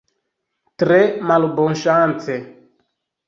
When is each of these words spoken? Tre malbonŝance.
Tre 0.83 0.97
malbonŝance. 1.31 2.39